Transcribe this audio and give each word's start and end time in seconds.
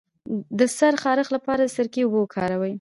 د 0.59 0.61
سر 0.77 0.93
د 0.97 0.99
خارښ 1.03 1.27
لپاره 1.35 1.61
د 1.63 1.69
سرکې 1.75 2.01
اوبه 2.03 2.19
وکاروئ 2.21 2.69